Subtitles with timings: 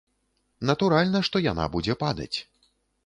[0.69, 2.35] Натуральна, што яна будзе падаць.